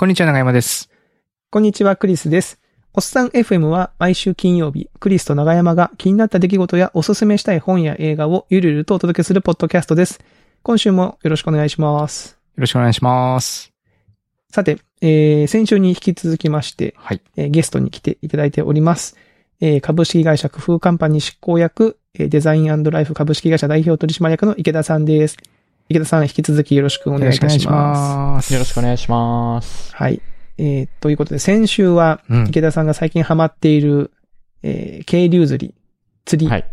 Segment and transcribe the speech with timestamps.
[0.00, 0.88] こんにちは、長山です。
[1.50, 2.58] こんにちは、クリスです。
[2.94, 10.18] おっさん FM は毎週金曜日、クリスと長山が気になった出来事やおすすめしたい本や映画をゆるゆるとお届けするポッドキャストです。
[10.62, 12.30] 今週もよろしくお願いします。
[12.30, 13.74] よろしくお願いします。
[14.50, 17.20] さて、えー、先週に引き続きまして、はい。
[17.36, 19.18] えーゲストに来ていただいております。
[19.60, 25.36] えー株式会社工夫カンパニー執行役、えーデザインライフ株式会社代表取締役の池田さんです。
[25.90, 28.46] 池田さん、引き続きよろしくお願いいたします。
[28.46, 29.92] すよろしくお願いします。
[29.92, 30.22] はい。
[30.56, 32.46] えーということで、先週は、うん。
[32.46, 34.12] 池田さんが最近ハマっている、
[34.62, 35.74] えー、渓流釣り、
[36.24, 36.70] 釣りはい。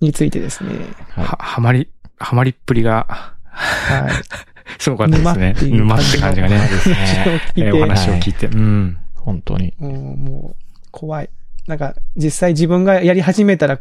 [0.00, 0.70] についてですね。
[1.10, 4.12] はいは、はまり、はまりっぷりが、はい。
[4.80, 5.48] すごかったですね。
[5.48, 6.56] 沼っていう沼って感じがね。
[6.56, 6.96] ですね。
[7.26, 8.46] えーお聞いて、話を聞いて。
[8.46, 8.96] うん。
[9.14, 9.74] 本当に。
[9.78, 11.28] もうもう、怖い。
[11.66, 13.78] なんか、実際自分がやり始めたら、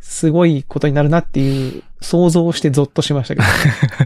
[0.00, 3.52] すごいことになるなっていう想像をしてゾッとしましたけど、ね。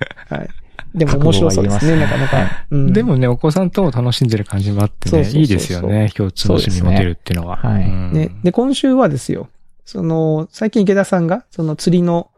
[0.29, 0.49] はい。
[0.95, 2.67] でも面白そうですね、なかなか。
[2.71, 6.11] うんでもね、お子さんとも楽しんでる感じもあってね、そうそうそうそういいですよね。
[6.15, 7.57] 共通の趣味持てるっていうのは。
[7.63, 8.31] ねはいうんね。
[8.43, 9.49] で、今週はですよ、
[9.85, 12.31] その、最近池田さんが、その釣りの、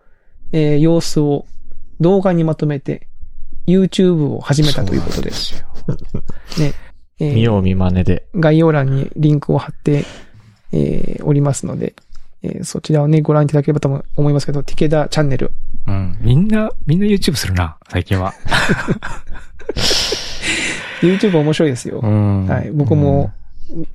[0.52, 1.46] えー様子を
[2.00, 3.06] 動画にまとめて、
[3.66, 5.66] YouTube を始めたということで、すよ
[6.58, 6.72] ね。
[7.20, 8.26] えー見よう見真似で。
[8.34, 10.04] 概要欄にリンクを貼って、
[10.72, 11.94] えーおりますので、
[12.42, 15.52] えーそちらをね、ご覧いただければと思いますけど、ティケダチャンネル。
[15.86, 16.16] うん。
[16.20, 18.32] みんな、みんな YouTube するな、最近は。
[21.02, 22.06] YouTube 面白いですよう。
[22.06, 22.46] ん。
[22.46, 22.70] はい。
[22.70, 23.32] 僕も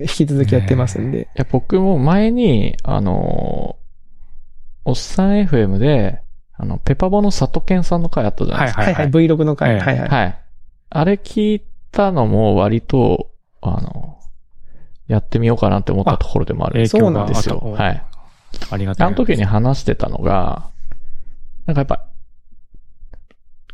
[0.00, 1.22] 引き続きやってますんで。
[1.22, 3.86] いや、僕も前に、あのー
[4.88, 6.22] おっさん FM で、
[6.56, 8.82] あの、ペパボの佐藤健さんの回あったじゃないですか。
[8.82, 9.72] はいはい、Vlog の回。
[9.72, 10.08] ええはいはい。
[10.08, 10.38] はい。
[10.90, 14.20] あれ聞いたのも割と、あの、
[15.08, 17.58] やってみようかなって思ったところでもあるん影響がそうなんですよ。
[17.58, 18.04] はい。
[18.70, 19.06] ありがたい。
[19.06, 20.70] あの時に話してたのが、
[21.66, 22.04] なんかやっぱ、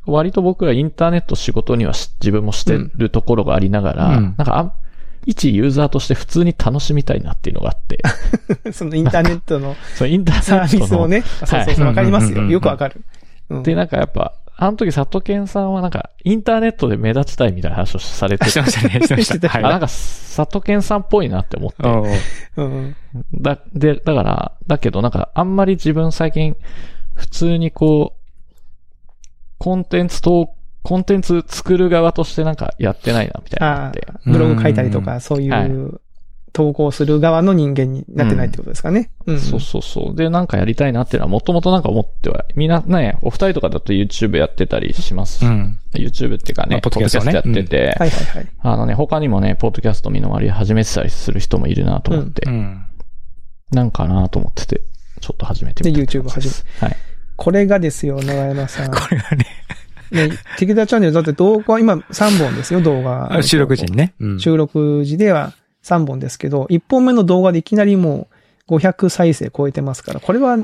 [0.05, 4.73] 割と僕がインターネット仕事にはし自分もしてるところがありながら、うんなんかあ、
[5.27, 8.03] 一ユーザーとして普通に楽しみたいなっていうのがあって、
[8.73, 12.31] そのインターネットの そのインタサーーネットの、ビスをね、あそうそうそう、わかりますよ。
[12.31, 13.05] うんうんうんうんよくわかる。
[13.51, 19.48] うんで、なんかやっぱ、あの時、佐藤健さんはなんか、インターネットで目立ちたいみたいな話をされて してましたね、してました。
[19.48, 19.63] はい。
[19.63, 21.89] なんか、佐藤健さんっぽいなって思って。
[21.89, 22.07] おう
[22.57, 22.96] うん
[23.35, 26.57] だ、で、だから、だけどなんか、あんまり自分最近、
[27.14, 28.48] 普通にこう、
[29.58, 33.92] コンテンツと、コンテンツ作る側としてなんかやってないな、みたいな
[34.27, 36.01] ブログ書いたりとうか、そういう
[36.52, 39.11] 投稿する側の人間になってないってことですかね。
[39.27, 39.40] うん。
[39.40, 40.17] そうそうそう。
[40.17, 45.45] で、なんかやりたいなっていうのは、もともとなんか思っては、みんなね、お二人とかだと YouTube やってたりします。
[45.45, 45.79] うん。
[45.95, 48.46] YouTube っていうかね、まあポッドキャストやってて、はいはいはい。
[48.61, 52.85] あのね、他にもね、ポッドキャスト見の割り始めてたりする人もいるなと思って、うん。
[53.70, 54.83] なんかなと思ってて、
[55.20, 56.96] ちょっと始めてみたで YouTube 始めめはい。
[57.36, 58.91] これがですよ、長山さん。
[58.91, 59.46] これがね、
[60.11, 63.42] ね、テキダチャンネルだって動画、今3本ですよ、動画。
[63.42, 64.14] 収録時にね。
[64.20, 68.29] うん収録時では3本ですけど、1本目の動画でいきなりも
[68.69, 70.57] う500再生超えてますから、これは、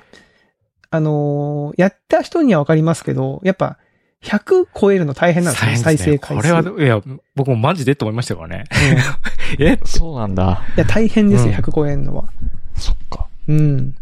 [0.91, 3.79] あのーやった人にはわかりますけど、やっぱ
[4.23, 6.65] 100超えるの大変なんですよ、再大変ですね生回数。
[6.65, 8.65] これは、いや、僕もマジでって思いましたからね。
[9.59, 9.79] え？
[9.85, 10.63] そうなんだ。
[10.77, 12.29] いや、大変ですよ、うん100超えるのは。
[12.75, 13.27] そっか。
[13.49, 13.95] うん。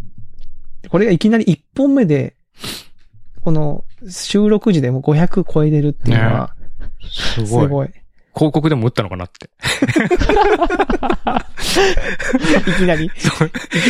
[0.88, 2.34] これがいきなり1本目で、
[3.42, 6.54] この収録時でも500超えれるっていうのは、
[7.08, 7.48] すごい。
[7.64, 7.90] すごい。
[8.36, 9.48] 広告でも打ったのかなって。
[12.68, 13.10] いきなり、い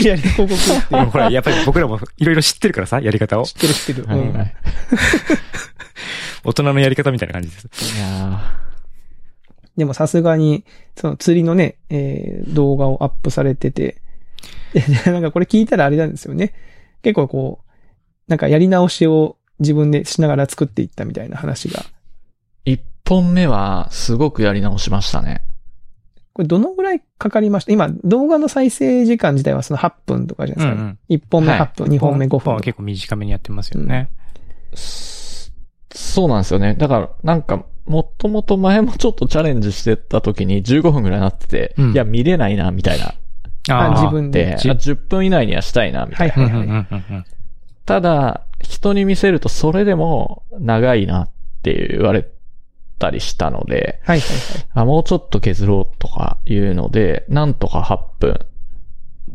[0.00, 3.50] きなり広告ってほら、やっぱり僕らもいろいろ知ってるからさ、やり方を知。
[3.50, 4.06] ってる知ってる。
[4.08, 4.34] うん。
[6.44, 7.96] 大人のやり方みたいな感じです。
[7.96, 8.40] いや
[9.76, 10.64] でもさすがに、
[10.96, 14.00] その釣りのね、えー動画をアップされてて、
[14.72, 16.54] で なんかこれ聞いたらあれなんですよね。
[17.02, 17.70] 結構こう、
[18.28, 21.84] なんかやり直しを自分でしながら作っていったみたいな話が。
[23.08, 25.42] 本目は、すごくやり直しましたね。
[26.32, 27.72] これどのぐらいかかりました？
[27.72, 30.82] 今、動画の再生時間自体はその8分とかじゃないですか。
[30.84, 30.98] ん。
[31.08, 32.54] 1本目はい8分、2本目5分。
[32.54, 34.10] は結構短めにやってますよね。
[34.74, 35.50] そ
[35.94, 36.74] そうなんですよね。
[36.74, 43.14] だから、なんか、もともと前もちょっとチャレンジしてた時に15分くらいになってて、うんいや、見れないな、みたいな。
[43.68, 44.59] あー自分でで、あ。
[44.59, 46.34] 10分以内にはしたいな、みたいな。
[46.36, 46.86] うんうんはいはいはい。
[46.91, 47.24] うんうん
[47.86, 51.30] ただ、人に見せるとそれでも長いなっ
[51.62, 52.26] て言われ
[52.98, 54.66] たりしたので、はいはいはい。
[54.75, 58.39] あもうちょっと削ろうとかいうので、なんとか8分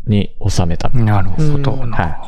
[0.07, 0.89] に収めた。
[0.89, 2.27] なるほどうんな。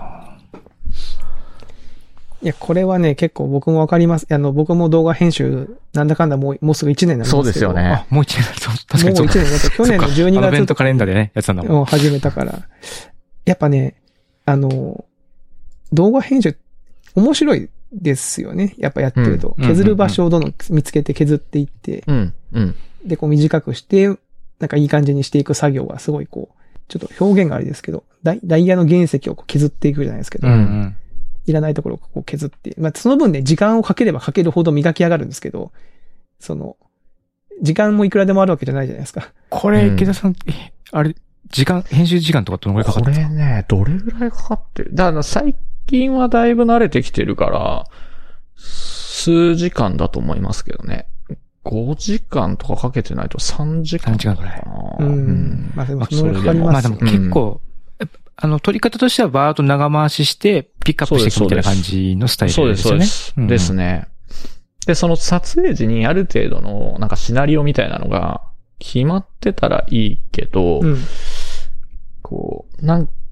[2.42, 4.28] いや、これはね、結構僕もわかります。
[4.30, 7.44] あの、僕も動画編集、なんだかんだもう、もうすぐ1年になりますけど。
[7.44, 8.54] そうですよねあ、もう一年だ。
[8.56, 9.48] そう確かにもう1そうか。
[9.48, 11.82] 年だって去年の12そっかあのベン月トカレンダーでね、やってたんだもん。
[11.82, 12.60] を始めたから。
[13.46, 13.96] やっぱね、
[14.46, 15.06] あの、
[15.94, 16.58] 動画編集、
[17.16, 18.74] 面白いですよね。
[18.78, 19.56] やっぱやってると。
[19.57, 22.04] うん削る場所をどんどん見つけて削っていって。
[23.06, 24.07] でこう短くして、
[24.60, 30.95] なんかいい感じにしていく作業がすごいこう、ちょっと表現があれですけど、ダイダイヤの原石をこう削っていくじゃないですけど、うんうん。
[31.45, 35.72] いらないところをこう削って、まあその分ね、時間をかければかけるほど磨き上がるんですけど、
[36.39, 36.78] その、
[37.62, 39.31] 時間もいくらでもあるわけじゃないじゃないですか。
[39.50, 41.16] これ、池田さん、えあれ、
[41.50, 43.46] 時間、編集時間とかどのぐらいかかこってるんですか？
[43.46, 44.96] れね、どれぐらいかかってる？
[44.96, 45.56] だから最
[45.88, 47.86] 近はだいぶ慣れてきてるから、
[48.56, 51.08] 数時間だと思いますけどね。
[51.66, 55.06] 5時間とかかけてないと3時間3時間ぐらいかな。
[55.06, 55.14] うん。
[55.14, 57.62] うんまあでもまあそのぐらいかかりますよまあでも結構、
[58.36, 62.98] あの、取り方としてはバーッと長回しして、ピックアップしていくみたいな感じのスタイそうです、ルですよね。
[62.98, 63.34] そうです。
[63.38, 64.08] うんですね。
[64.88, 68.42] で、その撮影時にある程度のなんかシナリオみたいなのが
[68.80, 70.98] 決まってたらいいけど、うん。
[72.22, 73.23] こう、なんかこう、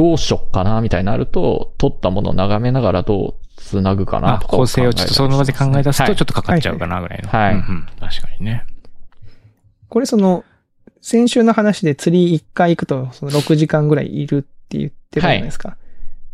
[0.00, 6.96] どうしよっかなみたいになると、撮ったものを眺めながらどう繋ぐかまあ、なとか構成をちょっとその場で考え出すと、ちょっとかかっちゃうかな。
[6.96, 7.28] な、ぐらいの。
[7.28, 8.64] はいうんうん確かにね。
[9.90, 10.42] これその、
[11.02, 15.76] 先週の話で釣り1回行くと、その6時間ぐらいいるって言ってるじゃないですか。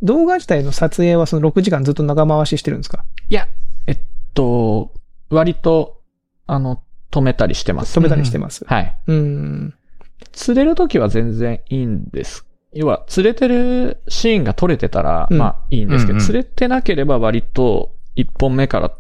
[0.00, 3.04] 動画自体の撮影はその6時間ずっと長回ししてるんですか？
[3.28, 3.48] いや、
[3.88, 3.98] えっ
[4.34, 4.92] と、
[5.28, 6.02] 割と、
[6.46, 7.98] あの、止めたりしてます。
[7.98, 8.64] 止めたりしてます。
[8.64, 8.96] はい。
[9.08, 9.74] うん。
[10.30, 12.45] 釣れるときは全然いいんです。
[12.76, 18.93] 要は、釣れてるシーンが撮れてたら、うんまあいいんですけど、うんうん釣れてなければ割と、一本目から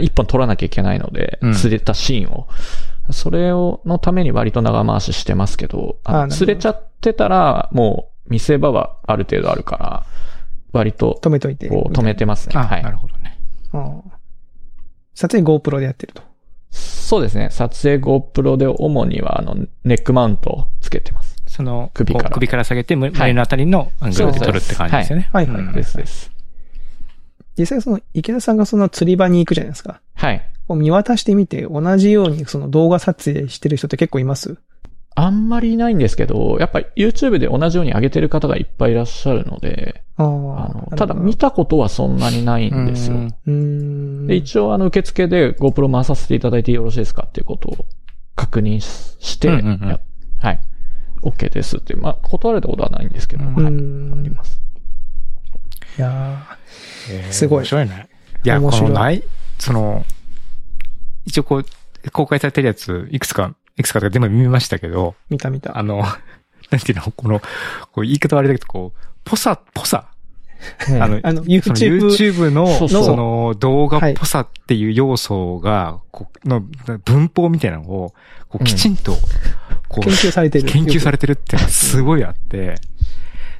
[0.00, 2.48] 一本撮らなきゃいけないので、うん釣れたシーンを。
[3.10, 10.04] それを、のために割と長回ししてますけど、あの釣れちゃってたら、もう見せ場はある程度あるから、
[10.72, 11.68] 割と、止めといて。
[11.68, 12.54] こう止めてますね。
[12.56, 12.90] あ、はいな。
[12.90, 13.38] るほどね。
[15.14, 16.22] 撮影 GoPro でやってると。
[16.70, 17.48] そうですね。
[17.50, 21.27] 撮影 GoPro で主には、あの、ネックマウントをつけてます。
[21.58, 25.28] その、首から首から下げて、む胸のあたりのアングルで撮るって感じですよね。
[25.32, 26.30] はいはいはいうんですです。
[27.58, 30.00] 実際その池田さんがその釣り場に行くじゃないですか。
[30.14, 30.40] はい。
[30.68, 34.56] こう見渡してみて、同じようにその動画撮影してる人って結構います？
[35.16, 43.16] あんまりいないんですけど、やっぱり YouTube で同じように上げてる方がいっぱいいらっしゃるので、あの、ただ見たことはそんなにないんですよ。
[43.16, 44.26] うんうーん。
[44.28, 47.86] で、一応あの受付で GoPro 回させていただいてよろしいですかっていうことを
[48.36, 49.98] 確認しして、うんうんうんや
[50.38, 50.60] はい。
[51.22, 51.96] OK ですって。
[51.96, 53.64] まあ、断られたことはないんですけど、うんはい。
[53.64, 54.60] うんあります。
[55.98, 56.46] いや
[57.10, 58.08] えーすごい面白いね。
[58.44, 59.22] いや、このない、
[59.58, 60.04] その、
[61.26, 65.76] 一応こう、公開されてるやつ、いくつか、いくつかとか全部見ましたけど、ー見た見た。
[65.76, 65.98] あの、
[66.70, 67.40] なんていうの、この、
[67.92, 70.08] こう言い方悪いだけど、こう、ポサ、ポサ
[71.00, 76.60] あの、あの、YouTube、YouTube の、そうそうその動画っぽさっていう要素が、こうの
[77.04, 78.14] 文法みたいなのを、
[78.48, 79.16] こうきちんと、
[79.88, 80.68] こう研究されてる。
[80.68, 82.76] 研究されてるっていうのがすごいあって、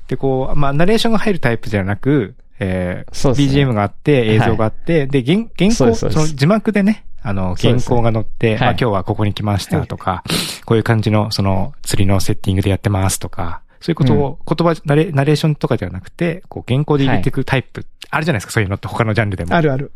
[0.09, 3.35] で、こう、まあ、ナレーションが入るタイプじゃなく、えーね。
[3.35, 10.25] BGM があって、映像があって、で、原原稿、そその字幕でね、あの、原稿が載って、まあはい今日はここに来ましたとか、
[10.65, 19.55] こういう感じの、その、釣りのセッティングでやってますとか、そういうことを、言葉、ナレ、ナレーションとかではなくて、こう、原稿で入れていくタイプ、あるじゃないですか、そういうのって他のジャンルでも。
[19.55, 19.93] あるある。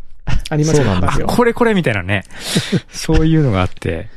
[0.51, 2.23] ありますあそうなんですよ、これこれみたいなね。
[2.91, 4.09] そういうのがあって、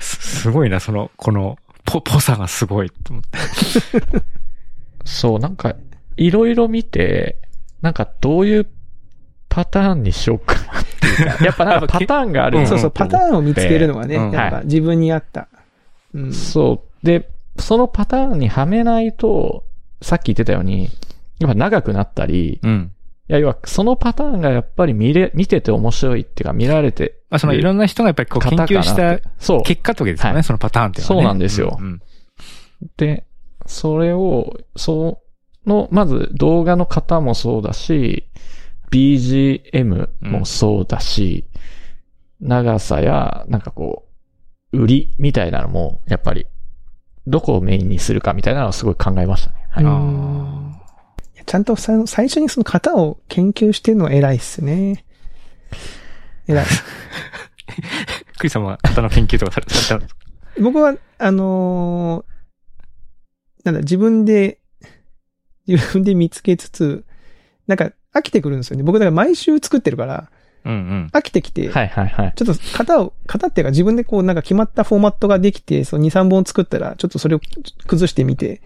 [0.00, 3.38] すすごいな、その、この、ぽ、 ぽさがすごいと思って。
[5.04, 5.74] そう、なんか、
[6.16, 7.38] いろいろ見て、
[7.80, 8.66] なんかどういう
[9.48, 15.48] パターンにしようかなっていうか、 やっぱなんかパターンがあるうんそうそう、パターンを見つけるのがね、うんやっぱ自分に合った。
[16.14, 16.32] うん。
[16.32, 17.06] そう。
[17.06, 19.64] で、そのパターンにはめないと、
[20.00, 20.90] さっき言ってたように、
[21.38, 22.92] やっぱ長くなったり、うん。
[23.32, 29.18] いや、要は、そのパターンがやっぱり見れ、見てて面白いっていうか、見られてまあ、そのいろんな人がやっぱりこう研究した。
[29.62, 31.22] 結果ってわけですよね、はいそのパターンっていうのは、ね。
[31.22, 32.02] そうなんですようん
[32.98, 33.24] で、
[33.64, 35.22] それを、そ
[35.64, 38.28] の、まず動画の型もそうだし、
[38.90, 41.46] BGM もそうだし、
[42.38, 44.04] 長さや、なんかこ
[44.72, 46.46] う、売りみたいなのも、やっぱり、
[47.26, 49.68] どこをメインにするかみたいなのはすごい考えましたね。
[49.70, 50.81] はい。
[51.46, 55.04] ちゃんとさ最初にその型を研究してるのは偉いっすね。
[56.46, 56.66] 偉い。
[58.38, 60.22] クリスさんは型の研究とかされたんですか
[60.60, 62.32] 僕は、あのー
[63.64, 64.58] なんだ、自分で、
[65.66, 67.04] 自分で見つけつつ、
[67.66, 68.82] なんか飽きてくるんですよね。
[68.82, 70.30] 僕だから毎週作ってるから、
[70.64, 71.10] うんうん。
[71.12, 72.32] 飽きてきて、はいはいはい。
[72.36, 77.40] ちょっと型を、型っていうか自分でこうなんか決まったフォーマットができて、その2、3本作ったら、ちょっとそれを
[77.86, 78.62] 崩してみて、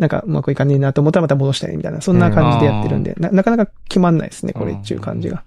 [0.00, 5.44] なんかうまくいかねえなと思ったらまた戻したりみたいな、そんな感じでやってるんで、ななかなか決まんないですね、これっていう感じが。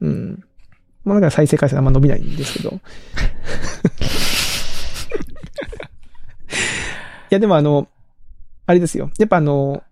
[0.00, 0.42] うん。
[1.04, 2.70] まあだから再生回数あんま伸びないんですけど。
[2.70, 2.74] い
[7.28, 7.88] やでもあの、
[8.66, 9.10] あれですよ。
[9.18, 9.82] やっぱあの、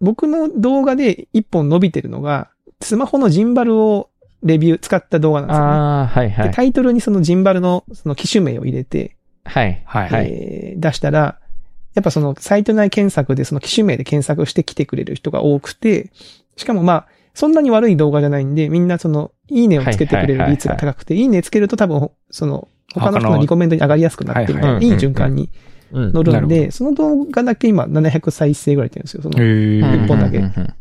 [0.00, 2.48] 僕の動画で一本伸びてるのが、
[2.80, 4.08] スマホのジンバルを
[4.42, 5.70] レビュー、使った動画なんですよね。
[5.70, 6.48] ああ、はいはい。
[6.48, 9.82] でタイトルにそのジンバルのその機種名を入れて、はい。
[9.84, 10.30] はいはい。
[10.32, 11.39] えー出したら、
[11.94, 16.10] やっぱそのサイト内検索でその機種名で検索して来てくれる人が多くて、
[16.56, 25.50] しかもまあ、そんなに悪い動画じゃないんで、みんなその、いいねをつけてくれる率が高くて、いいねつけると多分、その、他の人のリコメンドに上がりやすくなっていい循環に
[25.92, 26.42] うん乗るなん。
[26.42, 29.22] るで、その動画だけ今700再生ぐらいいってるんですよ。
[29.22, 30.04] その、だへうんー。
[30.04, 30.38] 一本だけ。
[30.38, 30.74] うんうんうん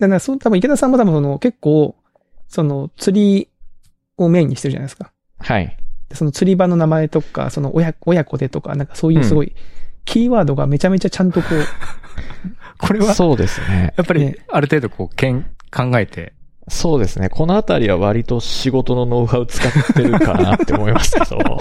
[0.00, 1.94] からその多分池田さんも多分その結構、
[2.48, 3.48] その釣り
[4.16, 5.12] をメインにしてるじゃないですか。
[5.38, 5.76] はい。
[6.08, 9.52] でその釣り場の名前とか、その親親子でとか、なんかそういうすごい、
[10.04, 11.66] キーワードがめちゃめちゃちゃんとこう、
[12.78, 13.94] これは、そうですね。
[13.96, 16.32] やっぱりね、ある程度こう、けん、考えて、
[16.68, 17.28] そうですね。
[17.28, 21.38] このあたりは割と仕事のノウハウ使ってるかなって思いますけど。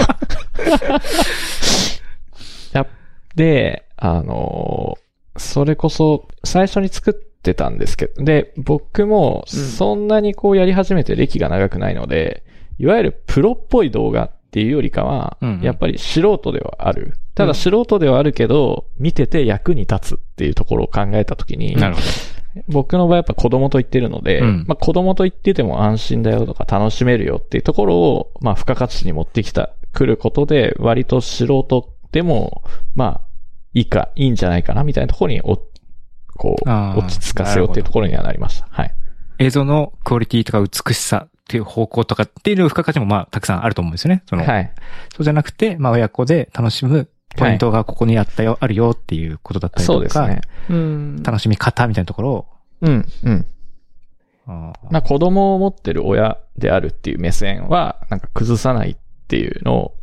[2.74, 2.88] やっ
[3.36, 12.44] で、あのーそれこそ最初に作ってたんですけど、で、僕もそんなにこうやり始めて歴が長くないので、
[12.78, 17.14] いわゆるプロっぽい動画っていうよりかはうんうん、やっぱり素人ではある。
[17.40, 22.08] たうんだ素人ではあるけど、見てて役に立つっていうところを考えたときに、なるほど。
[22.68, 32.64] 僕の場合やっぱ子供と言ってるので、うんまあ子供と言ってても安心だよとか楽しめるよっていうところを、まあ付加価値に持ってきた、来ることで、割と素人でも、
[32.96, 33.22] まあ、
[33.74, 35.58] いいか、いいんじゃないかなみたいなところにお、
[36.36, 38.68] こう、落ち着かせようっていうところにはなりました。
[38.70, 38.94] はい。
[39.40, 44.24] 映像のクオリティとか美しさっていう方向とかっていう付加価値もまあ、たくさんあると思うんですよね。
[44.28, 44.72] その、はい。
[45.16, 50.42] そうじゃなくて、まあ、親子で楽しむポイントがここにあったよ、あるよっていうことだったりとか、そうですね。
[50.70, 51.24] うん。
[51.24, 52.48] 楽しみ方みたいなところを、
[52.82, 53.46] うん、うん。
[54.48, 59.96] あーまあ子供を持ってる親であるっていう目線は、なんか崩さないっていうのを、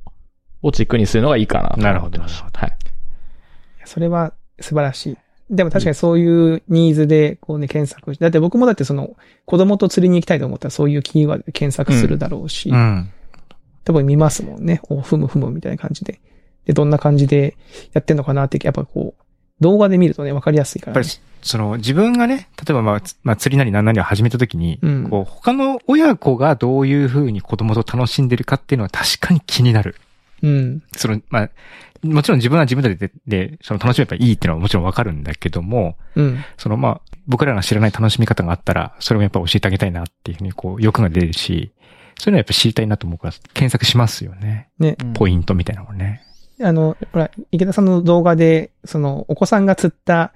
[0.63, 2.45] を軸にするのがいいかなと思ってました。
[2.45, 2.77] なるほどはい。
[3.85, 5.17] それは素晴らしい。
[5.49, 13.11] でも確かにそういうニーズで、こうね、検索して、だって僕もだってその、子供と釣りに行きたいと思ったらそういうキーワードで検索するだろうし、うん。
[13.85, 14.81] 多分見ますもんね。
[14.89, 16.21] お、ふむふむみたいな感じで。
[16.67, 17.57] で、どんな感じで
[17.93, 19.23] やってんのかなって、やっぱこう、
[19.61, 20.99] 動画で見るとね、わかりやすいから、ね。
[20.99, 29.97] やっぱり、その、自分がね、例えばまあ、つまあ、釣りなり何なりを始めたときに、うんこう、他の親子がどういうふうに子供と楽しんでるかっていうのは確かに気になる。
[30.43, 30.83] うん。
[30.97, 31.51] その、まあ、
[32.03, 36.45] もちろん自分は自分たちで、で、その楽しめばいいっていうのはもちろんわかるんだけども、うん。
[36.59, 41.73] そのまあ、僕らが知らない楽しみ方があったら、それもやっぱ教えてあげたいなっていうふうにこう、欲が出るし、
[42.19, 44.69] そういうのはやっぱ知りたいなと思うから、検索しますよね。
[44.79, 44.97] ね。
[45.15, 46.23] ポイントみたいなのをね。
[46.63, 50.33] あの、ほら、池田さんの動画で、その、お子さんが釣った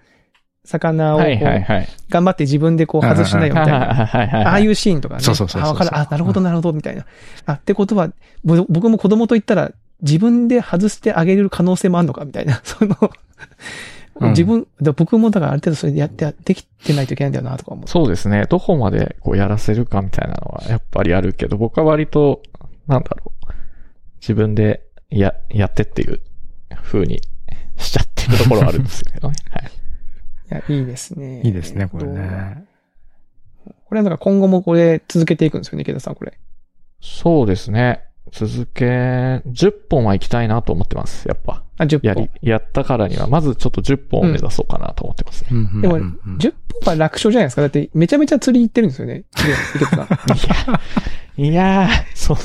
[0.65, 1.89] 魚をはいはいはい。
[2.09, 4.49] 頑張って自分でこう外しなよみたいな。
[4.49, 5.21] ああいうシーンとかね。
[5.23, 5.97] そうそうそうそうあ、わかる。
[5.97, 7.07] あ、なるほど、なるほど、みたいな。
[7.47, 8.13] あ、ってことは、
[8.45, 9.73] ぼ僕も子供と言ったら、
[10.03, 12.61] 自分で外してあげれる可能性もあるのか、みたいな。
[12.65, 13.11] その、うん
[14.31, 17.89] 自分、で僕もだからある程度それでやって、できてないといけないんだよな、とか思う。
[17.89, 18.45] そうですね。
[18.51, 22.43] どこまでこうやらせるかみたいなのはやっぱりあるけど、僕は割と、
[22.87, 23.53] なんだろう。
[24.21, 24.83] 自分で
[25.19, 26.21] や、やってっていう
[26.83, 27.21] 風に
[27.77, 29.35] しちゃってるところはあるんですけどね。
[29.51, 29.65] はい。
[29.65, 31.41] いや、いいですね。
[31.43, 32.65] いいですね、これね。
[33.85, 36.39] これはなんか今後もこれ続けていくんですよね、池田さん、これ。
[37.01, 38.05] そうですね。
[38.33, 41.27] 続け、10本は行きたいなと思ってます。
[41.27, 41.65] やっぱ。
[41.79, 45.49] あ、10本やり。、やったからには、まずちょっと10本を目指そうかなと思ってますね。
[45.53, 47.63] うんでも、うんうんうん10本は楽勝じゃないですか。
[47.63, 49.25] だって、めちゃめちゃ釣り行ってるんですよね。
[49.75, 50.03] 池田さ
[51.37, 51.43] ん。
[51.43, 52.43] いやー、そんな、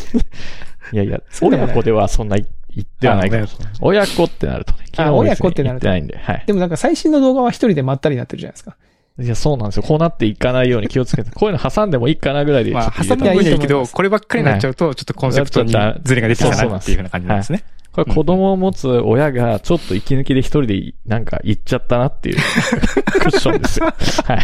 [0.92, 2.46] いやいや、親子ではそんな言
[2.82, 3.48] ってはないから。
[3.82, 4.86] 親子ってなるとね。
[4.96, 6.44] 昨親子ってなると言ってないんで、はい。
[6.46, 8.76] でもなんか最新の動画は一人でまったりになってるじゃないですか。
[9.18, 9.84] いや、そうなんですよ。
[9.84, 15.72] こうなっていかないように気をつけて、こういうの挟んでもいいかなぐらいでまあ、挟む分にはいいけど、こればっかりになっちゃうと、ちょっとコンセプトに
[16.04, 17.64] ズレが出てきたなっていうふうな感じなんですね。
[17.96, 22.36] これ子供を持つ親がちょっと息抜きで一人でなんか行っちゃったなっていう
[23.08, 23.86] クッションですよ。
[23.86, 23.92] は
[24.36, 24.40] い。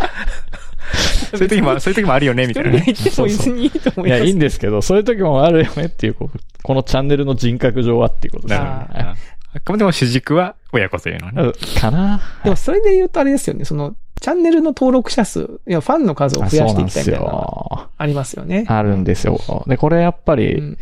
[1.31, 2.83] そういう時も、そういう時もあるよね、みたいなね。
[2.85, 4.27] 言っても別にいいと思いや、います。
[4.29, 6.29] いいんですけど、そういう時もあるよねっていう、こ
[6.73, 8.67] のチャンネルの人格上はっていうことですね。
[8.67, 11.43] あくまでも主軸は親子というのはね。
[11.43, 17.89] うんかなでもそれで言うとあれですよね、その、チャンネルの登録者数、いや、ファンの数をあ増やしていきたいみたいな。
[17.97, 18.65] ありますよね。
[18.67, 19.39] あるんですよ。
[19.67, 20.77] で、これやっぱり、うん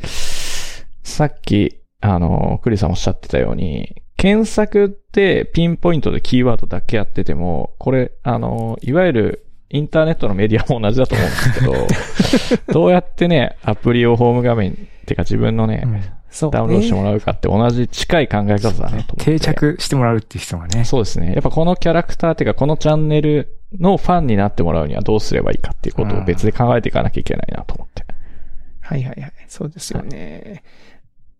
[1.10, 11.36] さっき、あの、クリさんおっしゃってたように、検索ってピンポイントでキーワードだけやってても、これ、あの、いわゆるインターネットのメディアも同じだと思うんで
[12.28, 14.76] すけど、 どうやってね、アプリをホーム画面、っ
[15.06, 16.58] てか自分のね、うんそう、ね。
[16.58, 19.26] ダウンロードしてもらうかって同じ近い考え方だなと思って。
[19.26, 20.86] 定着してもらうっていう人がね。
[20.86, 21.34] そうですね。
[21.34, 28.06] やっぱこのキャラクターっていうか、このチャンネルのファンになってもらうにはどうすればいいかっていうことを別で考えていかなきゃいけないなと思って。
[28.82, 29.34] はいはいはい。
[29.48, 30.64] そうですよね。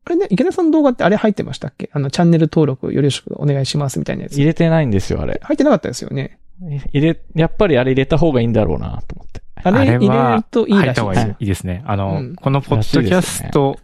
[0.06, 1.90] あれね、池田さんの動画ってあれ入ってましたっけ？
[1.94, 4.34] あの、チャンネル登録よろしくお願いしますみたいなやつ。
[4.34, 5.40] 入れてないんですよ、あれ。
[5.44, 6.40] 入ってなかったですよね。
[6.94, 9.42] 入れ、やっぱりあれ入れた方がいいんだろうなと思って。
[9.62, 11.84] あれ入れるといいらしい入った方がいいはいいいですね。
[11.86, 13.78] あの、うんこのポッドキャスト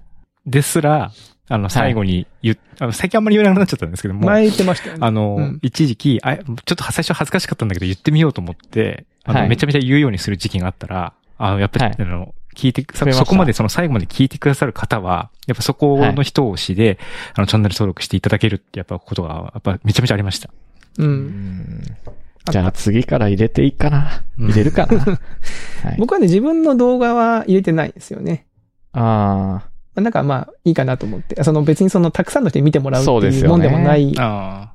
[0.45, 1.11] ですら、
[1.47, 4.99] あの、最後に言っ、あの、最近あんまり言わなくなっちゃったんですけども、前言ってましたよね。
[5.05, 16.97] あの、うん一時期、あ、ちょっと最初恥ずかしかったんだけど言ってみようと思って、あの、はいめちゃめちゃ言うようにする時期があったら、あの、やっぱり、はいあの、聞いて、そこまで、その最後まで聞いてくださる方は、やっぱそこの人をしで、
[17.35, 20.49] あの、チャンネル登録していただけるって、やっぱことが、やっぱめちゃめちゃありました。
[20.97, 21.03] う。
[21.03, 21.83] うんん
[22.51, 24.23] じゃあ次から入れていいかな。
[24.39, 24.99] うん入れるかな。
[25.83, 28.45] はい、僕はね、自分の動画は入れてないんですよね。
[28.93, 29.63] あ
[29.95, 31.43] なんかまあ、いいかなと思って。
[31.43, 34.73] その別にそのたくさんの人に見てもらうっていうそうですよねもんでもないっあ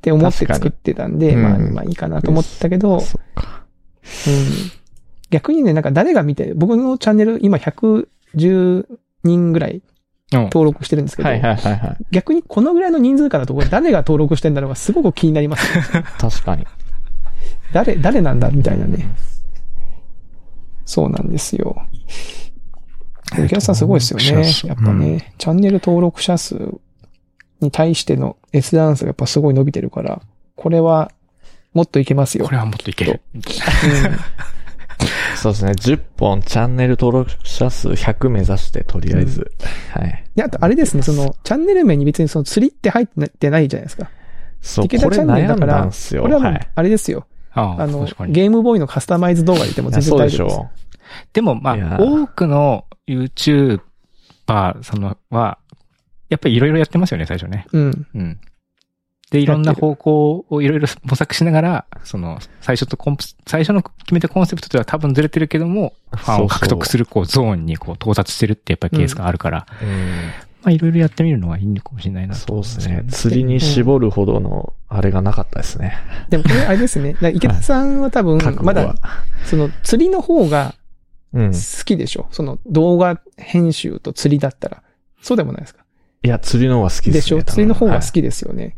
[0.00, 2.78] て思って作ってたんで、まあ、まあいいかなと思ったけあ。
[2.78, 3.62] ど、そっか。
[4.26, 4.81] うん
[5.32, 8.86] 逆にね、なんか誰が見て、僕のチャンネル今110
[9.24, 9.82] 人ぐらい。
[10.34, 11.96] 登録してるんですけど、はいはいはいはい。
[12.10, 16.04] 逆にこのぐらいの人数からと誰が登録してんだろうがすごく気になります、ね。
[16.18, 16.66] 確かに。
[17.74, 19.10] 誰、誰なんだみたいなね。
[20.86, 21.76] そうなんですよ。
[23.38, 26.78] お客さんすごいですよねやっぱね、チャンネル登録者数
[27.60, 30.22] に対しての S ダンスがやっぱすごい伸びてるから、
[30.56, 31.10] これは
[31.74, 32.46] もっといけますよ。
[32.46, 33.20] これはもっといける。
[35.36, 35.72] そうですね。
[35.72, 39.50] 10本チャンネル登録者数100目指して、とりあえず。
[39.90, 40.24] はい。
[40.34, 43.06] で、あとあれですね、その、チャンネル名に別にその釣りって入っ
[43.38, 44.10] てないじゃないですか。
[44.60, 46.22] そう、これ悩んャンネルだからだんですよ。
[46.22, 46.68] これはもうはい。
[46.74, 47.26] あれですよ。
[47.52, 48.06] ああ、あの。
[48.28, 50.58] ゲームボーイのカスタマイズ動画で言ってもいや全然そうでし大丈夫です。
[50.58, 50.70] ょ
[51.32, 53.80] でも、まあ、多くの YouTuber
[54.82, 55.58] そのは、
[56.28, 57.66] やっぱりいろいろやってますよね、最初ね。
[57.72, 58.06] うん。
[58.14, 58.40] うん。
[59.32, 69.88] で、いろんな方向をいろいろ模索しながら、その、最初とコンプ、最初の決めたコンセプトとは多分ずれてるけども、ファンを獲得する、こう、ゾーンにこう、到達してるってやっぱりケースがあるから、うん。
[70.62, 73.04] まあ、いろいろやってみるのはいいのかもしれないなとそうですね。
[73.10, 75.96] 釣りに絞るほどの、あれがなかったですね。
[76.28, 77.16] でもこれあれですね。
[77.34, 78.94] 池田さんは多分まだ、
[79.44, 80.74] その釣りの方が
[81.32, 81.52] うん。
[81.52, 82.26] 好きでしょ？
[82.30, 84.82] その動画編集と釣りだったら。
[85.22, 85.82] そうでもないですか？
[86.22, 87.14] いや、釣りの方が好きでね。
[87.14, 87.42] ですしょ？
[87.42, 88.12] 釣りの方が好き。
[88.12, 88.62] きですよね。
[88.64, 88.74] はい。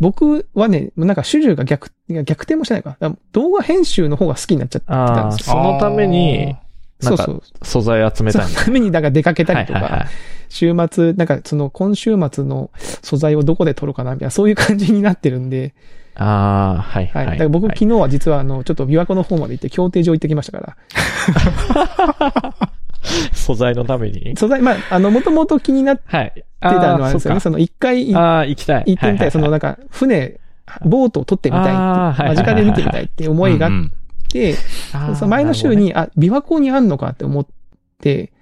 [0.00, 1.90] 僕はね、なんか主従が逆、
[2.24, 2.96] 逆転もしないか。
[3.00, 5.56] だから動画編集の方が好きになっちゃってたんですよ。
[5.56, 6.56] そのために、
[7.00, 7.42] そうそう。
[7.62, 8.46] 素材集めたい。
[8.46, 10.08] そのためになんか出かけたりとか、はいはいはい。
[10.48, 12.70] 週末、なんかその今週末の
[13.02, 15.74] 素材をどこで撮るかなみたいな、そういう感じになってるんで、
[16.16, 17.20] ああ、はいは。
[17.20, 17.30] はいい。
[17.32, 20.76] だから僕昨日は実はあの、ちょっと琵琶湖の方まで行って協定場行ってきましたか
[22.60, 22.68] ら。
[23.32, 24.34] 素材のために？
[24.36, 26.44] 素材、まあ、あの、もともと気になってはい。
[26.60, 27.36] たのはあるんですよね。
[27.38, 28.82] あその一回行あー、行きたい。
[28.82, 29.30] ってみたい。
[29.30, 30.40] そのなんか、船、
[30.84, 33.72] ボートを撮ってみたいって、間近で見てみたいって思いがあっ
[34.28, 34.54] て、
[35.14, 37.46] その前の週、に、あ、琵琶湖にあんのかって思っ
[38.00, 38.32] て、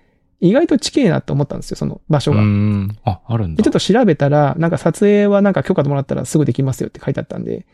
[0.40, 2.40] 意外と地形なって思ったんですよ、その場所が。
[2.40, 2.96] うん。
[3.04, 3.58] あ、あるんだ。
[3.58, 7.64] でちょっと調べたら、なんか撮影はなんか許可もらったらすぐできますよって書いてあったんで、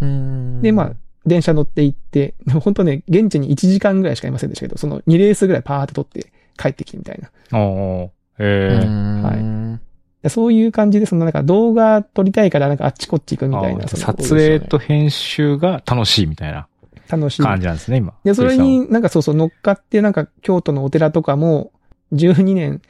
[0.00, 0.92] なるほどねで、まあ、
[1.26, 7.58] 電車乗って行って、本当ね、現地に1時間ぐらいしかいませんでしたけど、その2レースぐらいパーって撮って帰ってきてみたいな。
[7.58, 9.80] おーうええん
[10.22, 13.86] でそういう感じで、そのなんか動画撮りたいからなんかあっちこっち行くみたいな。
[13.86, 16.66] 撮影と編集が楽しいみたいな
[17.08, 17.42] 楽しい。
[17.42, 18.14] 感じなんですね、今。
[18.24, 21.72] で、それになんかそうそう乗っかってなんか京都のお寺とかも
[22.12, 22.80] 12年、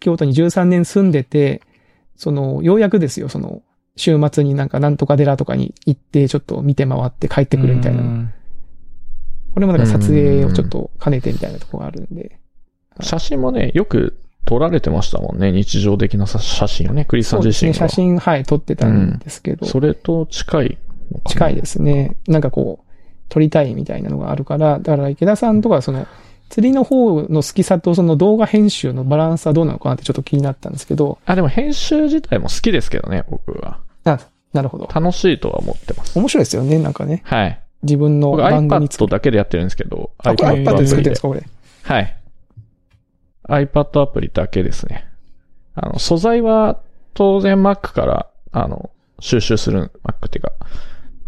[0.00, 1.62] 京都に13年住んでて、
[2.16, 3.62] その、ようやくですよ、その、
[3.96, 8.02] 週末になんかなんとか寺とかに行ってちょっと見て回って帰ってくるみたいな。
[8.02, 8.32] うん
[9.54, 12.38] これもなんか撮影をちょっと兼ねてみたいなところがあるんで。
[13.00, 15.52] 写真もね、よく撮られてましたもんね。
[15.52, 17.88] 日常的なさ写真をね、クリスさんそうですね、自身が。
[17.88, 20.78] 写真、はい、撮ってたんですけど、それと近い。
[21.26, 22.16] 近いですね。
[22.26, 22.92] なんかこう、
[23.28, 26.06] 撮りたいみたいなのがあるから、だから池田さんとかはその、
[26.50, 33.78] 釣りの方の好きさとその動画編集のバランスはどうなのかなってちょっと気になったんですけど、あ、でも編集自体も好きですけどね、僕は。
[34.04, 34.18] あ、
[34.52, 34.86] なるほど。
[34.94, 36.18] 楽しいとは思ってます。
[36.18, 37.22] 面白いですよね、なんかね。
[37.24, 37.58] はい。
[37.84, 40.10] 自分の僕番組作 iPad だけでやってるんですけど。
[40.18, 41.46] あ、これ iPad で作ってるんですかか、これ。
[41.84, 42.16] はい。
[43.52, 45.06] iPad アプリだけですね。
[45.74, 46.80] あの、素材は
[47.14, 50.52] 当然 Mac から、あの、収集する、Mac っていうか、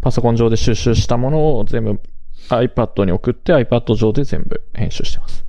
[0.00, 2.00] パソコン上で収集したものを全部
[2.48, 5.44] iPad に送って iPad 上で全部編集してます。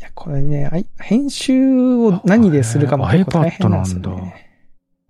[0.00, 4.50] いや、これね、編集を何でするかもあ結構大変なんですよ iPad なんね。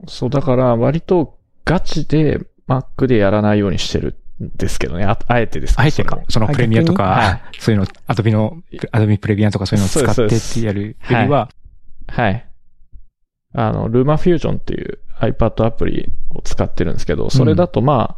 [0.06, 5.04] そう、だから割とガチで Mac でやらないようにしてるんですけどね。
[5.04, 6.48] ああえてですねあえてか、その。
[6.48, 11.48] あプレミアとか、そういうの、アドビの、アドビプレミアとかそういうのを使ってってやるよりは、
[12.06, 12.48] はい。
[13.54, 18.16] あの、LumaFusion っていう iPad アプリを使ってるんですけど、それだとま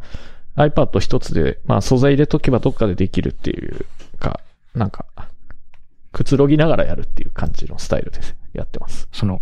[0.55, 3.85] あ、iPad 一つで、まあ素材入れとけばどっかでできるっていう
[4.19, 4.39] か、
[4.75, 5.05] なんか、
[6.11, 8.35] くつろぎながらやるっていう感じのスタイルです。
[8.53, 9.07] やってます。
[9.11, 9.41] その、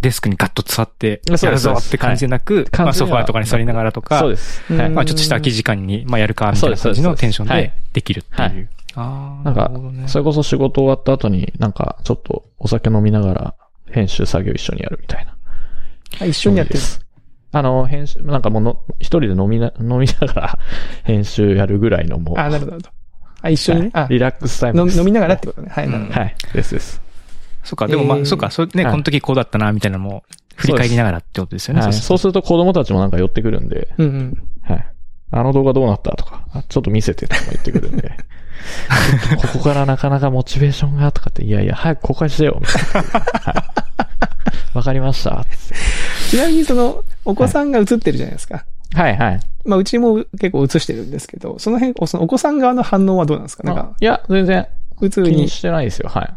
[0.00, 4.62] デスクにガッと座って、やるぞって感じでなく、はいまあソファーとかに座りながらとか、そうです。
[4.70, 4.90] うんはい。
[4.90, 8.68] まあちょっとした空き時間に、まあやるか、みたいな感じのテンションでできるっていう。
[8.94, 13.54] ああ、なんかね、それこそ仕事終わった後になんかちょっとお酒飲みながら
[13.90, 15.36] 編集作業一緒にやるみたいな。
[16.20, 16.80] あ一緒にやってる。
[17.52, 20.58] あの、編集、なんかもうの、一人で飲みな、 飲みながら
[21.04, 22.38] 編集やるぐらいのもう。
[22.38, 22.90] あ、なるほど。
[23.42, 23.90] あ、一緒にね。
[23.92, 24.98] あはいリラックスタイムです。
[24.98, 25.68] 飲みながらってことね。
[25.70, 26.20] はい、うんなるほど。
[26.20, 26.34] はい。
[26.54, 27.02] ですです。
[27.70, 30.24] そっか、でもまあ、えーそっか、それね、はいこの時こうだったな、みたいなのも、
[30.56, 31.80] 振り返りながらってことですよね。
[31.82, 31.92] はい。
[31.92, 34.42] そうそうすると子供たちもなんか寄ってくるんで、うんうん。
[34.62, 34.86] はい。
[35.30, 38.10] あの動画どうなったとか、あちょっと見せてとか言ってくるんで、
[39.40, 43.10] ここからなかなかモチベーションがとかって、いやいや、早く公開してよ、みたいな。
[43.52, 43.64] はい
[44.72, 45.44] わかりました。
[46.30, 48.64] ちなみにその、お子さんが映ってるじゃないですか。
[48.94, 49.40] はいはい。
[49.64, 53.64] まあ、うちも結構映してるんですけど、その辺、そのお子さん側の反応はどうなんですか？
[53.64, 56.08] なんか、いや、全然普通に、気にしてないですよ。
[56.08, 56.34] はい。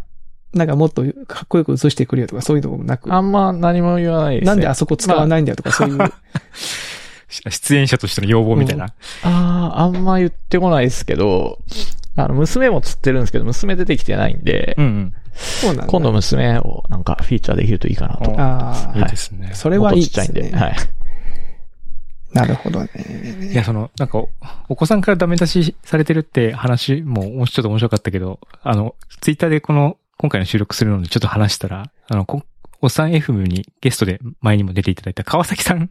[0.54, 4.48] なんかもっとかっこよく映してくれよとかそういうのもなく、あんま何も言わないです、ね。
[4.48, 5.98] なんであそこ使わないんだよとかそういう、
[7.50, 8.86] 出演者としての要望みたいな。
[9.24, 11.60] ああ、あんま言ってこないですけど、
[12.16, 15.13] あの、娘も釣ってるんですけど、娘出てきてないんで、うんうん。
[15.34, 15.88] そうなんだ。
[15.88, 18.32] 今度娘をなんかフィーチャーできるといいかなと。
[18.32, 19.52] おああ、いいですね。
[19.54, 20.56] それはいいもっとちっちゃいんで。
[20.56, 20.76] はい。
[22.34, 22.89] なるほどね。
[23.52, 24.30] いや、その、なんかお、
[24.70, 32.44] お子さんからダメ出しされてるって話も、もうちょっと面白かったけど、あの、ツイッターでこの、今回の収録するのでちょっと話したら、あの、こ
[32.80, 35.90] おっさん FM にゲストで前にも出ていただいた川崎さん、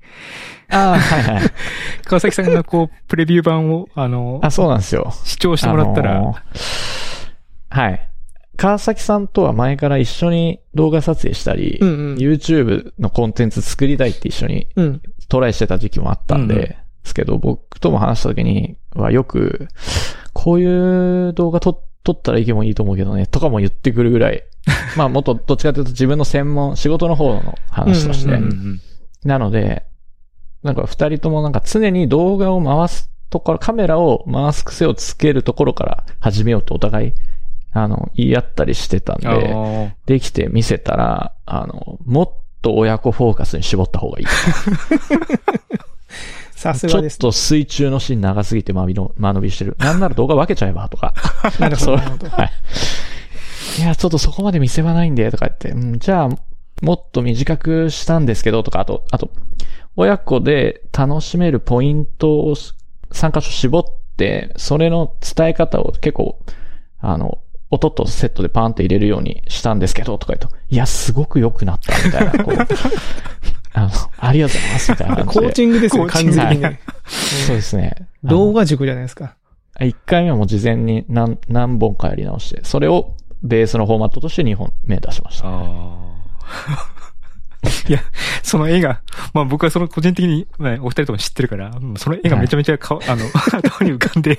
[0.71, 1.51] ああ、はいはい。
[2.05, 5.12] 川崎さんがこう、プレビュー版を、あの、あ、そうなんですよ。
[5.25, 6.38] 視聴してもらったら、あのー
[7.68, 8.09] はい。
[8.57, 12.14] 川崎さんとは前から一緒に動画撮影したり、うんうん。
[12.14, 15.03] YouTube のコンテンツ作りたいって一緒にうん。
[15.29, 19.68] トライしてた時期もあったんで、うんうんですけど、僕とも話した時にはよく、
[20.33, 24.42] こういう動画撮撮ったらいけもいいと思うけどね、とかも言ってくるぐらい、
[24.96, 28.80] まあもっとどっちかというと自分の専門、仕事の方の話として、うんうんうん
[29.24, 29.84] なので、
[30.62, 37.12] なんか二人ともなんか常に動画を回すところ、カメラを回す癖をつけるところから始めようとお互い、
[37.72, 44.26] あの、言い合ったりしてたんで、できて見せたら、あの、もっと親子フォーカスに絞った方がいい。
[46.62, 47.18] さすちょっがです。
[47.18, 49.75] と水中のシーン長すぎて間延びの、間延びしてる。
[49.81, 51.12] なんなら動画分けちゃえばとか。
[51.59, 51.87] なるほど。
[51.87, 52.53] そうなるほどはい。
[53.79, 56.29] いや、ちょっとそこまで見せ場ないんで、とか言って、うん、じゃあ、
[56.83, 59.31] もっと短くしたんですけど、とか、あと、あと、
[59.96, 62.55] 親子で楽しめるポイントを
[63.11, 63.85] 3箇所絞っ
[64.16, 66.38] て、それの伝え方を結構、
[67.01, 67.38] あの、
[67.70, 72.57] 音とセットでパーンって入れるようにしたんですけど、とか言うと、いや、すごく良くなった、みたいな、こう、
[73.74, 75.48] あの、ありがとうございます、みたいな感じコで。
[75.48, 76.80] ーチングですよ、コーチング完全にね。
[77.46, 78.08] そうですね。
[78.24, 79.37] 動画塾じゃないですか。
[79.80, 85.48] 一回目はもう事前に何、何本かやり直して、それをベースのフォーマットとして2本目出しました。
[87.88, 88.00] いや、
[88.42, 94.38] その絵が、まあ僕はその個人的に、ね、お二人とも知ってるから、うんその絵がめちゃめちゃか、あの、 頭に浮かんで、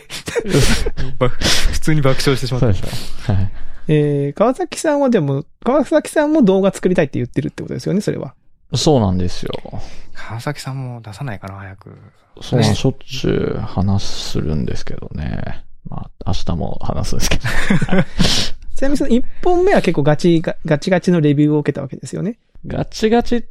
[1.18, 2.74] ば普通に爆笑してしまった。
[2.74, 3.34] そうでしょ。
[3.34, 3.52] はい。
[3.88, 8.34] えー、川崎さんはでも、川崎さんも動画作りたいって言ってるってことですよね、それは。
[8.76, 9.52] そうなんですよ。
[10.14, 11.98] 川崎さんも出さないかな、早く。
[12.42, 15.66] そうなん、しょっちゅう話するんですけどね。
[15.90, 17.44] まあ、明日も話すんですけど。
[18.76, 22.40] ちなみにその1本目は結構ガチガ、ガチガチのレビューを受けたわけですよね。
[22.66, 23.46] ガチガチ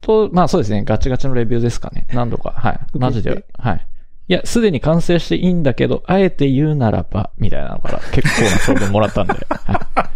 [0.00, 2.06] と、まあそうですね、ガチガチのレビューですかね。
[2.12, 2.50] 何度か。
[2.50, 2.80] はい。
[2.98, 3.44] マジで。
[3.58, 3.86] はい。
[4.26, 8.28] いや、すでに完成していいんだけど、あえて言うならば、みたいなのから結
[8.66, 9.34] 構な長文もらったんで。
[9.34, 10.13] はい、い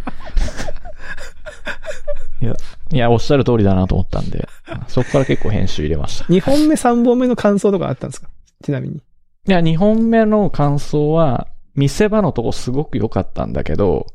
[2.48, 2.56] や、
[2.92, 4.48] いや、おっしゃる通りだなと思ったんで、
[4.88, 6.24] そこから結構編集入れました。
[6.32, 8.28] 2本目、3本目の感想とかあったんですか？
[8.64, 8.96] ちなみに。
[8.96, 9.00] い
[9.46, 14.06] や、2本目の感想は、見せ場のとこすごく良かったんだけど、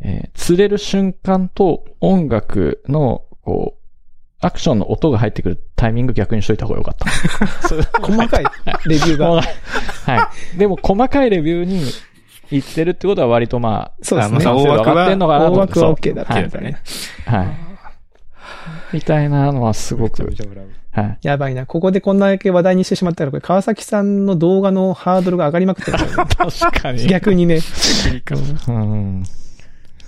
[0.00, 3.82] えー釣れる瞬間と音楽の、こう、
[4.44, 7.06] アクションの音が入ってくるタイミング逆にしといた方が良かった。
[8.02, 8.44] 細かい
[8.86, 9.30] レビューが。
[10.06, 10.58] はい。
[10.58, 11.82] でも、細かいレビューに
[12.52, 14.38] 言ってるってことは割とまあ、そうですね。
[14.40, 16.78] あまあ大枠は上がってんのかなと大枠は OK だったはいみたいな。
[17.26, 17.72] はい。
[18.92, 20.22] みたいなのはすごく、
[20.92, 21.18] はい。
[21.22, 21.64] やばいな。
[21.64, 27.06] ここでこんだけ話題にしてしまったら、これ川崎さんの動画のハードルが上がりまくってるね 確かに。
[27.06, 27.60] 逆にね。
[28.68, 29.24] うん。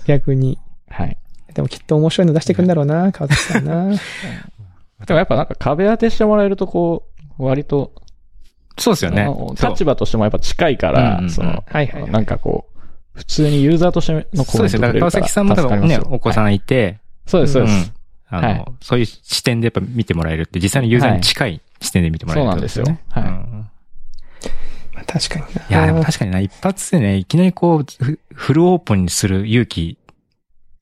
[0.05, 0.59] 逆に。
[0.89, 1.17] はい。
[1.55, 3.89] でもきっと面白いの出してくんだろうな、川崎さんな。
[5.07, 7.07] でもやっぱなんか壁当てしてもらえるとこ
[7.39, 7.91] う、割と、
[8.77, 9.29] そうですよね。
[9.69, 11.29] 立場としてもやっぱ近いから、うんうんうん。
[11.29, 12.11] その、はいはいはい。
[12.11, 12.79] なんかこう、
[13.13, 14.81] 普通にユーザーとしてのコそうですよ。
[14.81, 16.59] だから川崎さんも多分ね、お子さはいんい。
[16.59, 17.91] て、そうです、そうです。
[18.31, 18.37] うん。
[18.37, 18.65] あの、はい。
[18.81, 23.01] そういう視点でやっぱ見てもらえるって、実際のユーザーに近い視点で見てもらえるってことですよね。
[23.13, 23.55] そうなんですよ。
[23.55, 23.69] うん。
[24.95, 25.61] まあ確かにな。
[25.61, 29.97] いや、でも確かにな、一発でね、いきなりこう、フフルオープンにする勇気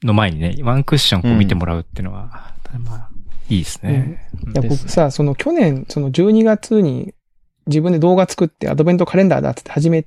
[0.03, 3.09] の前にね、ワンクッションこう見てもらうっていうのは、まあ、
[3.49, 4.27] いいですね。
[4.53, 7.13] いや、僕さ、その去年、その12月に
[7.67, 10.05] 自分で動画作ってアドベントカレンダーだって始め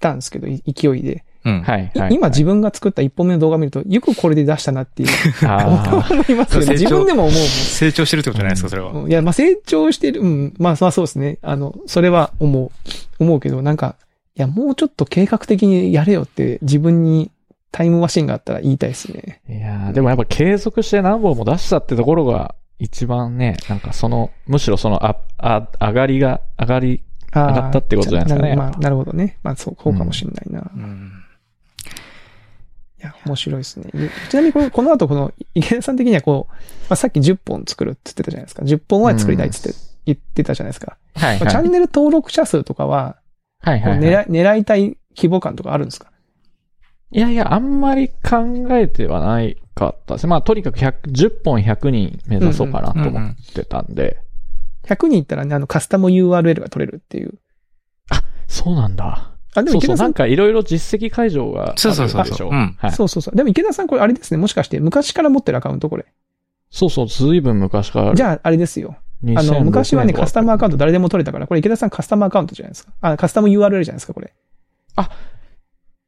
[0.00, 1.24] たんですけど、い勢いで。
[1.44, 1.62] うん。
[1.62, 1.90] はい。
[1.94, 2.14] いはい。
[2.14, 5.08] 今自分が作った一本目の動画見ると、よくこれで出したなっていう、
[5.46, 6.72] あ思いますよね。
[6.72, 8.92] 自分でも思う成長してるってことじゃないですか、それは。
[8.92, 9.08] もん。
[9.08, 11.38] いや、まあ成長してる、うん、まあまあそうですね。
[11.42, 12.70] あの、それは思う。
[13.18, 13.96] 思うけど、なんか、
[14.36, 17.30] いや、もうちょっと計画的にやれよって自分に
[17.72, 19.40] タイムマシンがあったら言いたいですね。
[19.48, 29.38] いやーでもやっぱ継続して何本も出したってところが一番ね、なんかその、むしろその、あ、あ、上がりが、上がり、上がったってことじゃないですかねなるまあ、なるほどね。
[29.42, 30.70] まあそう、こうかもしれないな。
[30.74, 31.12] うん。
[32.98, 33.90] いや、面白いですね。
[34.30, 36.52] ちなみにこの、この後この、池田さん的にはこう、
[36.88, 38.62] まあ、さっき10本作るって言ってたじゃないですか。
[38.62, 40.96] 10本は作りたいって言って,、言ってたじゃないですか。
[41.14, 43.16] はいまあチャンネル登録者数とかは、
[43.60, 46.10] はいはい、こう狙い、狙いたい規模感とかあるんですか？
[47.12, 50.26] いやいや、あんまり考えてはないかったです。
[50.26, 54.18] まあ、とにかく100、10本100人目指そうかなと思ってたんで。
[54.84, 57.38] ?100 人いったらね、あの、カスタム URL が取れるっていう。
[58.48, 59.32] そうなんだ。
[59.54, 61.92] あ、でそうそう、も池田さん、なんかいろいろ実績解除があるでしょ。
[61.94, 62.92] そうそうそうそううんはい。
[62.92, 63.36] そうそうそう。
[63.36, 66.06] でも池田さんこれあれですね、もしかして昔から持ってるアカウントこれ。
[66.70, 68.16] そうそう、ずいぶん昔からある。
[68.16, 68.96] じゃあ、あれですよ。
[69.36, 72.92] あの、昔はね、カスタムアカウント誰でも取れたから、これ池田さんカスタムアカウントじゃないですか。
[73.00, 74.32] あ、カスタム URL じゃないですか、これ。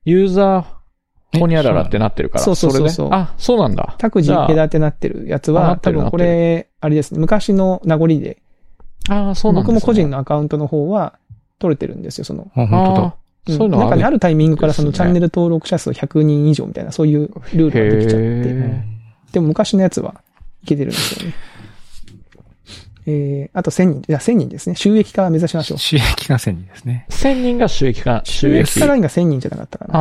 [0.05, 0.65] ユーザー、
[1.39, 2.45] ホニャララってなってるから。
[2.45, 3.97] そうそうそうそうあ、そうなんだ。
[3.99, 8.43] 各自池田ってなってるやつは、多分これ、あれですね、昔の名残で、
[9.09, 11.19] ああ、そうなんです、ね、僕も個人のアカウントの方は
[11.59, 12.51] 取れてるんですよ、その。
[12.55, 13.03] あ、本当だ。
[13.03, 14.15] あーそういうのなんかね、ある。
[14.15, 18.27] るタイミングからそのチャンネル登録者数100人以上みたいな、そういうルールができちゃって。
[18.49, 18.85] へ
[19.33, 20.23] でも昔のやつは
[20.63, 21.35] いけてるんですよね。
[23.07, 24.77] えー、あと1000人、じゃあ1000人ですね。
[24.77, 25.79] 収益化を目指しましょう。
[25.79, 27.07] 収益が1000人ですね。
[27.11, 29.93] 1000人が収益化、収収益益化ラインが1000人じゃなかったかな。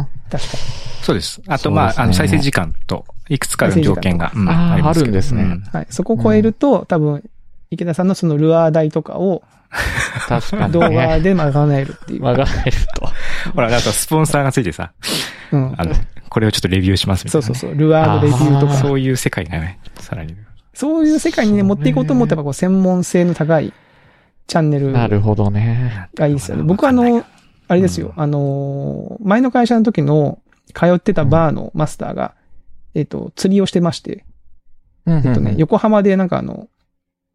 [0.00, 0.56] あ確か。
[1.02, 1.40] そうです。
[1.46, 5.86] あと、そうですねまあ、あの、再生時間と、いくつかの条件が、うんあーりますけどあるんですねうんはい。
[5.90, 7.24] そこを超えると、多分、
[7.70, 9.76] 池田さんのそのルアー代とかをあ、
[10.28, 10.68] 確かに、ね。
[10.68, 12.20] 動画で賄えるっていう。
[12.22, 13.08] 曲がれると。
[13.52, 14.92] ほら、あとスポンサーがついてさ、
[15.52, 15.74] うん。
[15.76, 15.94] あの、
[16.28, 17.54] これをちょっとレビューしますみたいうなね。
[17.54, 17.78] そそうそう。
[17.78, 18.76] ルアーのレビューとあか。
[18.78, 20.34] そういう世界がね、さらに。
[20.78, 23.72] そういう世界にね、持っていこうと思ったら、こう、専門性の高い
[24.46, 26.08] チャンネルなるほどね。
[26.14, 26.62] がいいですよね。
[26.62, 27.26] 僕はあの、
[27.66, 30.38] あれですよ、あのー、前の会社の時の
[30.74, 32.36] 通ってたバーのマスターが、
[32.94, 34.24] えっと、釣りをしてまして、
[35.08, 36.68] えっとね、横浜でなんかあの、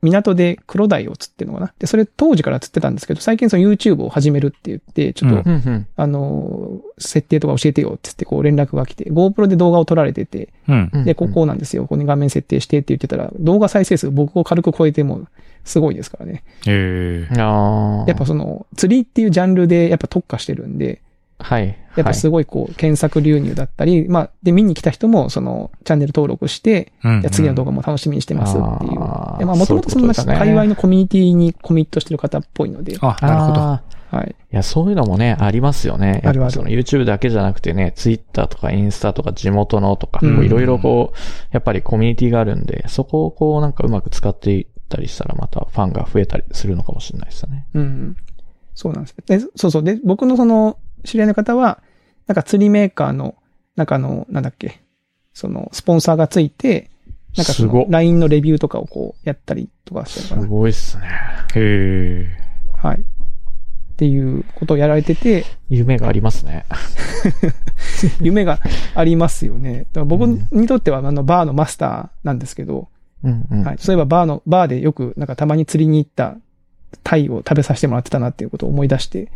[0.04, 1.74] 港で黒鯛を釣ってるのかな？
[1.80, 5.88] で、それ当時から釣ってたんですけど、最近その YouTube を始めるって言って、ちょっと、うん。
[5.96, 10.90] あのー、設定とか教えてよって言って、こう連絡が来て、GoPro で動画を撮られてて、うん。
[10.94, 11.84] うんで、こうこうなんですよ。
[11.84, 15.28] ここに画面設定してって言ってたら、動画再生数僕を軽く超えても、
[15.64, 16.44] すごいですからね。
[16.68, 17.40] ええ。
[17.40, 18.06] ああ。
[18.08, 21.02] やっぱその、釣りっていうジャンルでやっぱ特化してるんで、
[21.44, 21.78] はい。
[21.96, 29.00] やっぱすごいこう、検索流入だったり、まあ、で、見に来た人も、その、チャンネル登録して、うんじゃあ次の動画も楽しみにしてますっていう。
[29.00, 33.94] あまあ、もともとそのね界隈のコミュニティにコミットしてる方っぽいので、あ、なるほど。
[34.18, 34.36] はい。
[34.52, 36.22] いや、そういうのもね、ありますよね。
[36.24, 41.18] あるあるその YouTube だけじゃなくてね、Twitter とかインスタとか地元のとか、うんいろいろこう、
[41.52, 47.66] やっぱりコミュニティがあるんで、そこをこうなんかうまく使っていったりしたらまたファンが増えたりするのかもしれないですよね。
[47.74, 48.18] うん。
[48.76, 49.16] そうなんです。
[49.26, 49.84] で、そうそう。
[49.84, 51.82] で、僕のその、知り合いの方は、
[52.28, 53.36] なんか釣りメーカーの、
[53.76, 54.82] なんかあの、なんだっけ、
[55.34, 56.90] その、スポンサーがついて、
[57.36, 61.08] なんかそすごの、LINE のレビューとかをこう、やったりとかしてるすのかごいっすね。
[61.56, 62.28] へえ。
[62.84, 62.90] な。
[62.90, 63.00] はい。
[63.00, 63.04] っ
[63.96, 66.66] ていうことをやられてて、夢がありますね。
[68.22, 68.60] 夢が
[68.96, 69.80] ありますよね。
[69.80, 72.90] だから僕にとっては、あの、バーのマスターなんですけど、
[73.24, 73.64] うんうん。
[73.64, 73.78] はい。
[73.80, 76.38] そういえばバーの、バーでよく、なんかたまに釣りに行った
[77.04, 79.32] タイを食べさせてもらってたなっていうことを思い出して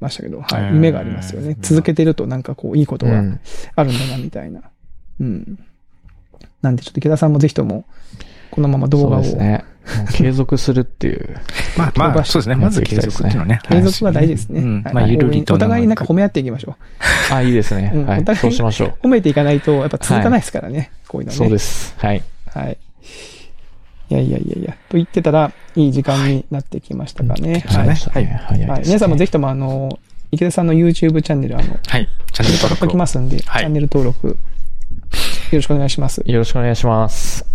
[0.00, 0.74] ましたけど、はい。
[0.74, 1.56] 夢がありますよね。
[1.60, 3.40] 続けてるとなんかこう、いいことがうん。
[3.76, 4.62] あるんだな、みたいな。
[5.20, 5.58] うん。
[6.62, 7.84] なんでちょっと池田さんもぜひとも、
[8.50, 9.64] このまま動画を、そうですね。
[10.12, 11.36] 継続するっていう。
[11.76, 12.54] まあ、まあ、そうですね。
[12.54, 13.60] まず継続っていうのはね。
[13.68, 14.82] 継続は大事ですね。
[14.92, 15.54] まあ、ゆるりと。
[15.54, 16.76] お互いなんか褒め合っていきましょ
[17.32, 17.98] あ、いいですねう。
[17.98, 18.06] ん。
[18.06, 18.36] はい。
[18.36, 19.06] そうしましょう。
[19.06, 20.90] 褒めていかないと、やっぱ続かないですからね。
[21.08, 21.44] こういうのはね。
[21.44, 21.94] そうです。
[21.98, 22.22] はい。
[22.46, 22.76] はい。
[24.10, 24.72] いやいやいやいや。
[24.88, 27.60] と言ってたら、いい時間になってきましたかね。
[27.66, 27.88] はい。
[27.88, 28.26] ですはい。
[28.26, 28.64] はい。
[28.64, 28.82] 早い。
[28.84, 30.00] 皆さんもぜひともあの、
[30.32, 32.08] 池田さんの YouTube チャンネル、あの、はい。
[32.32, 32.88] チャンネル登録を。
[32.88, 34.36] きますんで、はいチャンネル登録、よ
[35.52, 36.22] ろしくお願いします。
[36.24, 37.46] よろしくお願いします。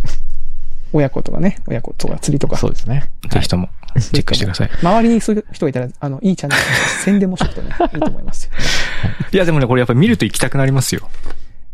[0.94, 2.68] 親子とかね、親子とか釣りとかそ。
[2.68, 3.10] うですね。
[3.30, 4.70] ぜひとも、チェックしてください。
[4.82, 6.62] 周りにそういう人がいたら、あの、いいチャンネル、
[7.04, 8.52] 宣伝もしとくとね、いいと思いますよ。
[9.32, 11.10] いや、でもね、これやっぱ見ると行きたくなりますよ。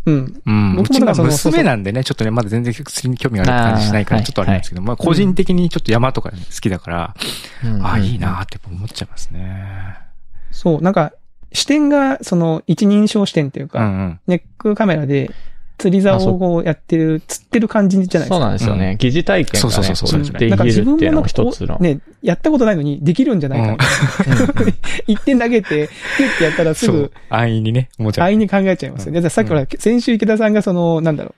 [0.05, 0.41] うん。
[0.45, 0.77] うん。
[0.77, 7.15] うちが娘なんでね、ちょっとね、まだ全然釣りに興味がある感じしないから、ちょっとあれなんですけど、まあ、個人的にちょっと山とか好きだから、
[7.63, 9.97] うんああ、いいなーって思っちゃいますね。
[10.51, 11.13] そう、なんか、
[11.53, 14.19] 視点が、その、一人称視点っていううか、んうん。
[14.27, 15.31] ネックカメラで
[15.82, 18.36] 釣り竿をやってる、釣ってる感じじゃないですか。
[18.36, 18.98] そうなんですよね。
[19.00, 21.78] 疑似体験がね、そうそうそうそうできなんか自るっていうのも分もなんか一つの。
[21.80, 23.84] ね、やったことないのにできるんじゃないか
[24.20, 24.54] みたいな。
[25.08, 28.26] 一点投げて、ピュッてやったらすぐ安易にね、思っちゃう。
[28.28, 29.28] 安易に考えちゃいますよね。
[29.28, 31.34] さっきほら、先週池田さんがその、なんだろ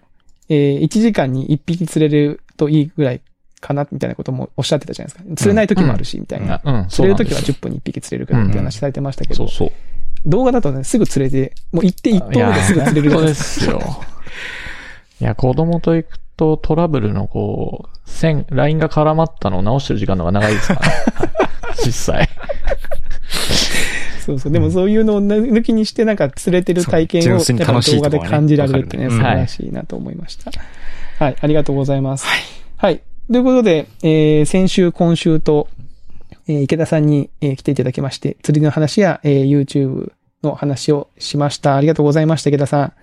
[0.49, 3.21] う、えー、1時間に1匹釣れるといいぐらい
[3.61, 5.35] かな、みたいなこともおっしゃってたじゃないですか。
[5.37, 6.61] 釣れない時もあるし、みたいな。
[6.63, 9.71] うん、釣れる時はそうなんですよ10分に1匹釣れるからって話されてましたけど、そうそう。
[10.25, 13.81] 動画だとね、すぐ釣れて、もう行って1投目ですぐ釣れるじゃないそうでですすよ。
[15.21, 20.87] いや、子供と行くとトラブルのこう、線、ラインが絡まったのを直してる時間の方が長いですからね。
[21.15, 22.27] は い実際。
[22.27, 22.33] か。
[24.23, 24.51] そうそう。
[24.51, 30.51] でもそういうのを抜きにして、なんか釣れてる体験を、動画で感じられるってね、素晴らしいなと思いました。
[31.19, 32.25] はい、ありがとうございます。
[32.77, 33.01] はい。
[33.31, 35.67] ということで、えー、先週、今週と、
[36.47, 40.11] えー池田さんに、えー来ていただきまして、釣りの話や、えー YouTube
[40.43, 41.75] の話をしました。
[41.75, 42.93] ありがとうございました、池田さん。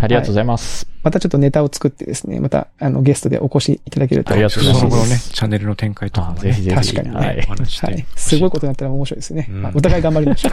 [0.00, 0.86] ありがとうございます。
[1.02, 6.38] またちょっとネタを作ってですね、また、あの、ゲストでお越しいただけるとありがとうございますその後のね、チャンネルの展開とかもね。
[6.40, 8.06] あぜひぜひ確かにねはいお話ししてはい。
[8.16, 9.46] すごいことになったら面白いですね。
[9.48, 10.52] うんまあお互い頑張りましょう。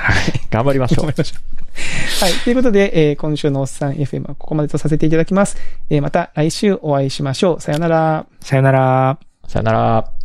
[0.49, 1.11] 頑張りましょう頑張。
[1.11, 2.25] りましょう。
[2.25, 2.33] はい。
[2.43, 5.57] ということで、えー今週のおっさん FM はここまでとさせていただきます。
[5.89, 7.61] えーまた来週お会いしましょう。
[7.61, 8.25] さよなら。
[8.41, 9.19] さよなら。
[9.47, 10.16] さよなら。